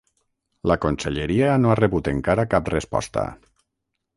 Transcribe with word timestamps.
La 0.71 0.77
conselleria 0.85 1.51
no 1.65 1.73
ha 1.73 1.77
rebut 1.81 2.09
encara 2.15 2.47
cap 2.55 2.73
resposta. 2.77 3.27